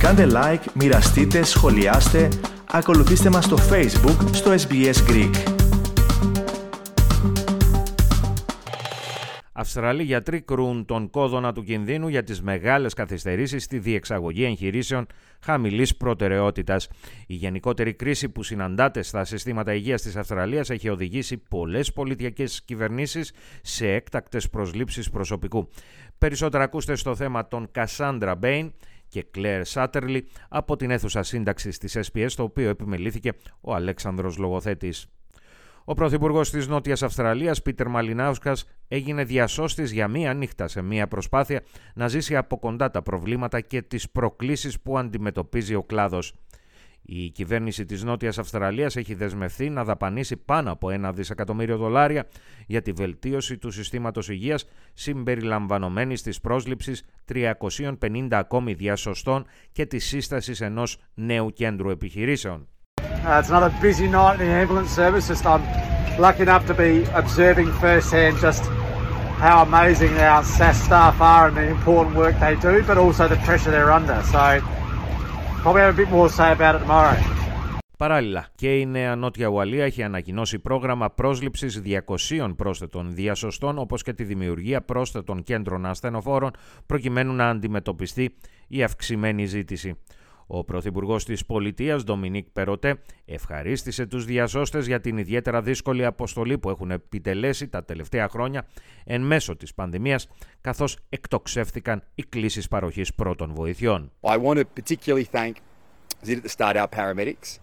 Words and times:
Κάντε 0.00 0.26
like, 0.30 0.64
μοιραστείτε, 0.74 1.42
σχολιάστε, 1.42 2.28
ακολουθήστε 2.70 3.30
μας 3.30 3.44
στο 3.44 3.56
Facebook 3.70 4.28
στο 4.32 4.54
SBS 4.68 5.10
Greek. 5.10 5.60
Αυστραλοί 9.52 10.02
γιατροί 10.02 10.40
κρούν 10.40 10.84
τον 10.84 11.10
κόδωνα 11.10 11.52
του 11.52 11.62
κινδύνου 11.62 12.08
για 12.08 12.22
τις 12.22 12.42
μεγάλες 12.42 12.94
καθυστερήσεις 12.94 13.64
στη 13.64 13.78
διεξαγωγή 13.78 14.44
εγχειρήσεων 14.44 15.06
χαμηλής 15.40 15.96
προτεραιότητας. 15.96 16.88
Η 17.26 17.34
γενικότερη 17.34 17.94
κρίση 17.94 18.28
που 18.28 18.42
συναντάται 18.42 19.02
στα 19.02 19.24
συστήματα 19.24 19.74
υγείας 19.74 20.02
της 20.02 20.16
Αυστραλίας 20.16 20.70
έχει 20.70 20.88
οδηγήσει 20.88 21.36
πολλές 21.36 21.92
πολιτικές 21.92 22.62
κυβερνήσεις 22.64 23.32
σε 23.62 23.88
έκτακτες 23.92 24.48
προσλήψεις 24.48 25.10
προσωπικού. 25.10 25.68
Περισσότερα 26.18 26.64
ακούστε 26.64 26.94
στο 26.94 27.14
θέμα 27.14 27.48
των 27.48 27.68
Κασάντρα 27.72 28.34
Μπέιν 28.34 28.72
και 29.10 29.26
Κλέρ 29.30 29.64
Σάτερλι 29.64 30.26
από 30.48 30.76
την 30.76 30.90
αίθουσα 30.90 31.22
σύνταξης 31.22 31.78
της 31.78 31.98
SPS, 32.12 32.28
το 32.36 32.42
οποίο 32.42 32.68
επιμελήθηκε 32.68 33.32
ο 33.60 33.74
Αλέξανδρος 33.74 34.36
Λογοθέτης. 34.36 35.06
Ο 35.84 35.94
Πρωθυπουργός 35.94 36.50
της 36.50 36.68
Νότιας 36.68 37.02
Αυστραλίας, 37.02 37.62
Πίτερ 37.62 37.88
Μαλινάουσκα, 37.88 38.56
έγινε 38.88 39.24
διασώστης 39.24 39.92
για 39.92 40.08
μία 40.08 40.34
νύχτα 40.34 40.68
σε 40.68 40.82
μία 40.82 41.08
προσπάθεια 41.08 41.62
να 41.94 42.08
ζήσει 42.08 42.36
από 42.36 42.58
κοντά 42.58 42.90
τα 42.90 43.02
προβλήματα 43.02 43.60
και 43.60 43.82
τις 43.82 44.10
προκλήσεις 44.10 44.80
που 44.80 44.98
αντιμετωπίζει 44.98 45.74
ο 45.74 45.82
κλάδος. 45.82 46.34
Η 47.02 47.30
κυβέρνηση 47.30 47.84
της 47.84 48.04
Νότιας 48.04 48.38
Αυστραλίας 48.38 48.96
έχει 48.96 49.14
δεσμευθεί 49.14 49.70
να 49.70 49.84
δαπανίσει 49.84 50.36
πάνω 50.36 50.72
από 50.72 50.90
ένα 50.90 51.12
δισεκατομμύριο 51.12 51.76
δολάρια 51.76 52.26
για 52.66 52.82
τη 52.82 52.92
βελτίωση 52.92 53.58
του 53.58 53.70
συστήματος 53.70 54.28
υγείας 54.28 54.66
συμπεριλαμβανομένης 54.94 56.22
της 56.22 56.40
πρόσληψης 56.40 57.04
350 57.24 58.28
ακόμη 58.30 58.72
διασωστών 58.72 59.46
και 59.72 59.86
της 59.86 60.06
σύστασης 60.06 60.60
ενός 60.60 60.98
νέου 61.14 61.52
κέντρου 61.52 61.90
επιχειρήσεων. 61.90 62.68
Uh, 63.22 63.38
it's 63.38 63.50
another 63.50 63.72
busy 63.82 64.06
night 64.06 64.40
in 64.40 64.46
the 64.46 64.52
ambulance 64.62 64.90
service. 64.90 65.28
Just 65.28 65.44
I'm 65.44 65.62
lucky 66.18 66.42
enough 66.42 66.66
to 66.66 66.74
be 66.74 67.04
observing 67.12 67.70
firsthand 67.72 68.38
just 68.38 68.64
how 69.40 69.62
amazing 69.62 70.12
our 70.18 70.42
SAS 70.42 70.82
staff 70.82 71.20
are 71.20 71.48
and 71.48 71.56
the 71.56 71.68
important 71.68 72.16
work 72.16 72.38
they 72.40 72.56
do, 72.56 72.82
but 72.82 72.96
also 72.98 73.28
the 73.28 73.36
pressure 73.48 73.70
they're 73.70 73.92
under. 74.00 74.22
So 74.32 74.60
probably 75.62 75.82
have 75.82 75.94
a 75.94 76.00
bit 76.02 76.10
more 76.10 76.28
to 76.28 76.34
say 76.34 76.52
about 76.52 76.74
it 76.74 76.82
tomorrow. 76.86 77.16
Παράλληλα, 77.98 78.46
και 78.54 78.78
η 78.78 78.86
Νέα 78.86 79.16
Νότια 79.16 79.46
Ουαλία 79.46 79.84
έχει 79.84 80.02
ανακοινώσει 80.02 80.58
πρόγραμμα 80.58 81.10
πρόσληψης 81.10 81.82
200 81.84 82.54
πρόσθετων 82.56 83.14
διασωστών, 83.14 83.78
όπως 83.78 84.02
και 84.02 84.12
τη 84.12 84.24
δημιουργία 84.24 84.80
πρόσθετων 84.80 85.42
κέντρων 85.42 85.86
ασθενοφόρων, 85.86 86.50
προκειμένου 86.86 87.32
να 87.32 87.48
αντιμετωπιστεί 87.48 88.34
η 88.68 88.82
αυξημένη 88.82 89.44
ζήτηση. 89.46 89.94
Ο 90.52 90.64
Πρωθυπουργός 90.64 91.24
της 91.24 91.46
Πολιτείας, 91.46 92.04
Ντομινίκ 92.04 92.46
Περοτέ, 92.52 93.00
ευχαρίστησε 93.24 94.06
τους 94.06 94.24
διασώστες 94.24 94.86
για 94.86 95.00
την 95.00 95.18
ιδιαίτερα 95.18 95.62
δύσκολη 95.62 96.04
αποστολή 96.04 96.58
που 96.58 96.70
έχουν 96.70 96.90
επιτελέσει 96.90 97.68
τα 97.68 97.84
τελευταία 97.84 98.28
χρόνια 98.28 98.66
εν 99.04 99.22
μέσω 99.22 99.56
της 99.56 99.74
πανδημίας, 99.74 100.28
καθώς 100.60 100.98
εκτοξεύθηκαν 101.08 102.02
οι 102.14 102.22
κλήσει 102.22 102.68
παροχής 102.68 103.14
πρώτων 103.14 103.52
βοηθειών. 103.54 104.10
I 104.20 104.38
want 104.38 104.58
to 104.58 104.64
particularly 104.80 105.26
thank 105.32 105.52
the 106.24 106.48
start 106.48 106.76
our 106.76 106.88
paramedics 106.88 107.58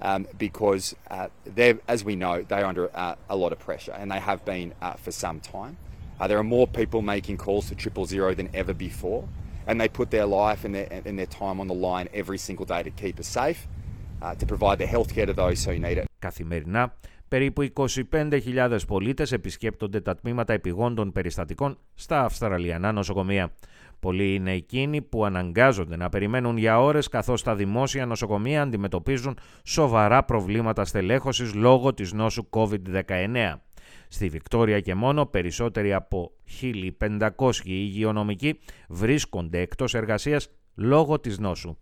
um, 0.00 0.26
because 0.38 0.84
uh, 1.10 1.28
they're, 1.56 1.78
as 1.94 2.00
we 2.04 2.14
know, 2.22 2.34
they're 2.48 2.68
under 2.72 2.86
uh, 2.94 3.34
a 3.34 3.36
lot 3.42 3.52
of 3.52 3.58
pressure 3.68 3.94
and 4.00 4.06
they 4.12 4.22
have 4.30 4.40
been 4.44 4.68
uh, 4.82 4.94
for 5.04 5.12
some 5.24 5.38
time. 5.56 5.74
Uh, 6.20 6.26
there 6.28 6.38
are 6.42 6.50
more 6.58 6.66
people 6.80 7.00
making 7.16 7.36
calls 7.46 7.64
to 7.70 7.74
triple 7.74 8.04
zero 8.14 8.28
than 8.40 8.48
ever 8.60 8.74
before. 8.88 9.22
And 9.66 9.80
they 9.80 9.88
put 9.88 10.10
their 10.10 10.26
life 10.26 10.60
and 10.66 10.74
their, 10.74 10.88
and 11.08 11.18
their 11.18 11.32
time 11.42 11.56
on 11.62 11.66
the 11.72 11.80
line 11.88 12.06
every 12.22 12.38
single 12.38 12.66
day 12.74 12.82
to 12.82 12.92
keep 13.02 13.16
us 13.18 13.28
safe, 13.40 13.60
uh, 14.22 14.34
to 14.40 14.46
provide 14.46 14.78
the 14.78 14.88
healthcare 14.94 15.26
to 15.26 15.34
those 15.42 15.64
who 15.64 15.78
need 15.78 15.98
it. 15.98 16.04
Καθημερινά, 16.18 16.94
περίπου 17.28 17.72
25.000 18.12 18.78
πολίτες 18.86 19.32
επισκέπτονται 19.32 20.00
τα 20.00 20.14
τμήματα 20.16 20.52
επιγόντων 20.52 21.12
περιστατικών 21.12 21.78
στα 21.94 22.24
Αυστραλιανά 22.24 22.92
νοσοκομεία. 22.92 23.52
Πολλοί 24.00 24.34
είναι 24.34 24.52
εκείνοι 24.52 25.02
που 25.02 25.24
αναγκάζονται 25.24 25.96
να 25.96 26.08
περιμένουν 26.08 26.56
για 26.56 26.80
ώρες 26.80 27.08
καθώς 27.08 27.42
τα 27.42 27.54
δημόσια 27.54 28.06
νοσοκομεία 28.06 28.62
αντιμετωπίζουν 28.62 29.38
σοβαρά 29.62 30.24
προβλήματα 30.24 30.84
στελέχωσης 30.84 31.54
λόγω 31.54 31.94
της 31.94 32.12
νόσου 32.12 32.46
COVID-19. 32.50 33.54
Στη 34.14 34.28
Βικτόρια 34.28 34.80
και 34.80 34.94
μόνο 34.94 35.26
περισσότεροι 35.26 35.92
από 35.92 36.32
1.500 37.00 37.30
υγειονομικοί 37.64 38.58
βρίσκονται 38.88 39.60
εκτός 39.60 39.94
εργασίας 39.94 40.48
λόγω 40.74 41.20
της 41.20 41.38
νόσου. 41.38 41.76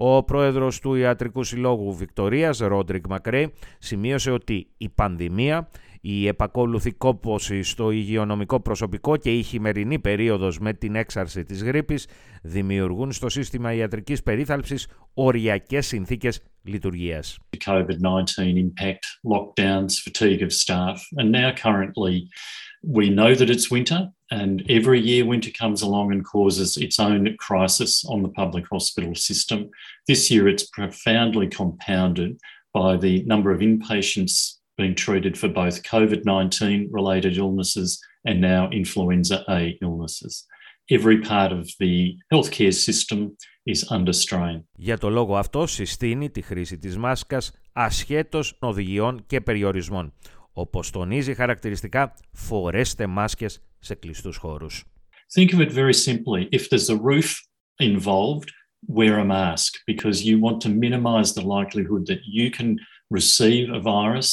Ο 0.00 0.24
πρόεδρος 0.24 0.80
του 0.80 0.94
Ιατρικού 0.94 1.44
Συλλόγου 1.44 1.94
Βικτορίας, 1.94 2.58
Ρόντρικ 2.58 3.06
Μακρέι, 3.06 3.52
σημείωσε 3.78 4.30
ότι 4.30 4.66
η 4.76 4.88
πανδημία 4.88 5.68
η 6.00 6.26
επακόλουθη 6.26 6.92
κόπωση 6.92 7.62
στο 7.62 7.90
υγειονομικό 7.90 8.60
προσωπικό 8.60 9.16
και 9.16 9.32
η 9.32 9.42
χειμερινή 9.42 9.98
περίοδος 9.98 10.58
με 10.58 10.72
την 10.72 10.94
έξαρση 10.94 11.44
της 11.44 11.62
γρήπης 11.62 12.06
δημιουργούν 12.42 13.12
στο 13.12 13.28
σύστημα 13.28 13.72
ιατρικής 13.72 14.22
περίθαλψης 14.22 14.88
οριακές 15.14 15.86
συνθήκες 15.86 16.42
λειτουργίας. 16.62 17.38
COVID-19 17.64 17.84
impact, 18.64 19.04
lockdowns, 19.32 19.92
fatigue 20.04 20.42
of 20.42 20.52
staff 20.52 20.96
and 21.16 21.30
now 21.30 21.52
currently 21.64 22.16
we 22.96 23.04
know 23.10 23.34
that 23.34 23.50
it's 23.50 23.70
winter 23.70 24.17
and 24.31 24.63
every 24.69 24.99
year 24.99 25.25
winter 25.25 25.51
comes 25.51 25.81
along 25.81 26.11
and 26.13 26.25
causes 26.25 26.77
its 26.77 26.97
own 26.99 27.35
crisis 27.37 28.03
on 28.05 28.23
the 28.23 28.33
public 28.41 28.65
hospital 28.73 29.15
system. 29.15 29.59
This 30.07 30.31
year 30.31 30.47
it's 30.47 30.67
profoundly 30.77 31.47
compounded 31.59 32.31
by 32.73 32.97
the 32.97 33.23
number 33.31 33.51
of 33.51 33.59
inpatients 33.59 34.33
being 34.77 34.95
treated 34.95 35.37
for 35.37 35.49
both 35.49 35.83
COVID 35.83 36.25
19 36.25 36.89
related 36.91 37.37
illnesses 37.37 37.89
and 38.25 38.41
now 38.41 38.69
influenza 38.71 39.43
A 39.49 39.77
illnesses. 39.81 40.45
Every 40.89 41.21
part 41.21 41.51
of 41.51 41.69
the 41.79 42.17
healthcare 42.33 42.73
system 42.73 43.37
is 43.65 43.85
under 43.89 44.13
strain. 44.13 44.63
Για 44.75 44.97
το 44.97 45.09
λόγο 45.09 45.37
αυτό 45.37 45.67
συστήνει 45.67 46.29
τη 46.29 46.41
χρήση 46.41 46.77
της 46.77 46.97
μάσκας 46.97 47.51
ασχέτως 47.73 48.57
οδηγιών 48.59 49.23
και 49.25 49.41
περιορισμών. 49.41 50.13
Όπως 50.53 50.89
τονίζει 50.89 51.33
χαρακτηριστικά, 51.33 52.13
φορέστε 52.31 53.07
μάσκες 53.07 53.61
σε 53.78 53.94
κλειστούς 53.94 54.36
χώρους. 54.36 54.84
Think 55.34 55.52
of 55.52 55.60
it 55.60 55.72
very 55.72 55.92
simply. 55.92 56.48
If 56.50 56.68
there's 56.70 56.90
a 56.90 57.00
roof 57.12 57.30
involved, 57.78 58.48
wear 58.98 59.18
a 59.18 59.24
mask 59.24 59.70
because 59.86 60.24
you 60.28 60.38
want 60.46 60.58
to 60.64 60.70
minimize 60.84 61.32
the 61.32 61.46
likelihood 61.56 62.06
that 62.10 62.22
you 62.38 62.46
can 62.58 62.68
receive 63.18 63.64
a 63.78 63.80
virus 63.80 64.28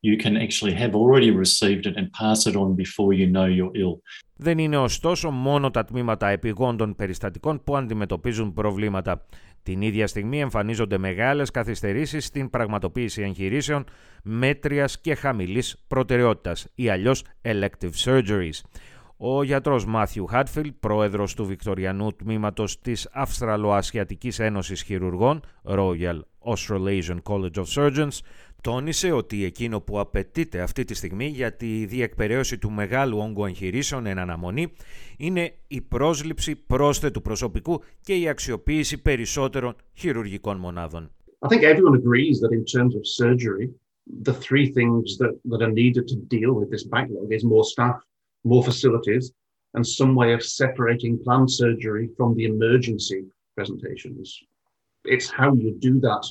you 0.00 0.16
can 0.16 0.36
actually 0.36 0.74
have 0.74 0.94
already 0.94 1.30
received 1.30 1.86
it 1.86 1.96
and 1.96 2.06
pass 2.12 2.46
it 2.46 2.54
on 2.56 2.74
before 2.74 3.12
you 3.12 3.26
know 3.26 3.46
you're 3.46 3.74
ill. 3.74 4.02
Δεν 4.36 4.58
είναι 4.58 4.76
ωστόσο 4.76 5.30
μόνο 5.30 5.70
τα 5.70 5.84
τμήματα 5.84 6.28
επιγόντων 6.28 6.94
περιστατικών 6.94 7.64
που 7.64 7.76
αντιμετωπίζουν 7.76 8.52
προβλήματα. 8.52 9.26
Την 9.62 9.82
ίδια 9.82 10.06
στιγμή 10.06 10.40
εμφανίζονται 10.40 10.98
μεγάλες 10.98 11.50
καθυστερήσεις 11.50 12.24
στην 12.24 12.50
πραγματοποίηση 12.50 13.22
εγχειρήσεων 13.22 13.84
μέτριας 14.22 15.00
και 15.00 15.14
χαμηλής 15.14 15.76
προτεραιότητας 15.86 16.66
ή 16.74 16.88
αλλιώς 16.88 17.24
elective 17.42 17.92
surgeries. 18.04 18.60
Ο 19.20 19.42
γιατρός 19.42 19.86
Μάθιου 19.86 20.26
Χάτφιλ, 20.26 20.72
πρόεδρος 20.80 21.34
του 21.34 21.46
Βικτοριανού 21.46 22.12
τμήματος 22.16 22.80
της 22.80 23.08
Αυστραλοασιατικής 23.12 24.38
Ένωσης 24.38 24.82
Χειρουργών, 24.82 25.40
Royal 25.64 26.20
Australasian 26.44 27.18
College 27.22 27.54
of 27.54 27.64
Surgeons, 27.74 28.18
τόνισε 28.62 29.12
ότι 29.12 29.44
εκείνο 29.44 29.80
που 29.80 30.00
απαιτείται 30.00 30.60
αυτή 30.60 30.84
τη 30.84 30.94
στιγμή 30.94 31.26
για 31.26 31.52
τη 31.52 31.84
διεκπαιρέωση 31.84 32.58
του 32.58 32.70
μεγάλου 32.70 33.18
όγκου 33.18 33.44
εγχειρήσεων 33.44 34.06
εν 34.06 34.18
αναμονή 34.18 34.72
είναι 35.16 35.52
η 35.68 35.80
πρόσληψη 35.80 36.56
πρόσθετου 36.56 37.22
προσωπικού 37.22 37.82
και 38.00 38.14
η 38.14 38.28
αξιοποίηση 38.28 39.02
περισσότερων 39.02 39.74
χειρουργικών 39.94 40.56
μονάδων. 40.56 41.10
I 41.40 41.48
think 41.48 41.62
everyone 41.62 41.94
agrees 41.94 42.40
that 42.40 42.52
in 42.58 42.64
terms 42.64 42.94
of 42.96 43.02
surgery, 43.06 43.66
the 44.28 44.34
three 44.46 44.66
things 44.78 45.16
that, 45.20 45.34
that 45.50 45.62
are 45.66 45.74
needed 45.82 46.04
to 46.08 46.16
deal 46.36 46.52
with 46.58 46.68
this 46.72 46.84
backlog 46.94 47.28
is 47.38 47.44
more 47.44 47.64
staff, 47.72 47.96
more 48.52 48.64
facilities, 48.70 49.24
and 49.74 49.84
some 49.86 50.12
way 50.20 50.30
of 50.32 50.42
separating 50.42 51.12
planned 51.24 51.50
surgery 51.62 52.06
from 52.16 52.34
the 52.38 52.44
emergency 52.52 53.20
presentations. 53.56 54.26
It's 55.04 55.28
how 55.38 55.50
you 55.62 55.70
do 55.88 56.00
that 56.08 56.24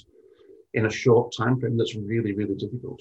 in 0.74 0.86
a 0.86 0.90
short 0.90 1.32
time 1.40 1.60
frame 1.60 1.78
that's 1.78 1.96
really, 1.96 2.34
really 2.34 2.56
difficult. 2.56 3.00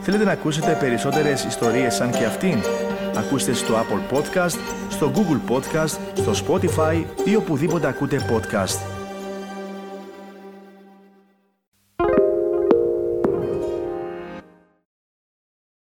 Θέλετε 0.00 0.24
να 0.24 0.32
ακούσετε 0.32 0.76
περισσότερες 0.80 1.44
ιστορίες 1.44 1.94
σαν 1.94 2.10
και 2.10 2.24
αυτήν? 2.24 2.58
Ακούστε 3.16 3.52
στο 3.52 3.74
Apple 3.74 4.16
Podcast, 4.16 4.58
στο 4.88 5.12
Google 5.14 5.50
Podcast, 5.52 5.98
στο 6.14 6.32
Spotify 6.46 7.04
ή 7.24 7.36
οπουδήποτε 7.36 7.86
ακούτε 7.86 8.18
podcast. 8.30 8.95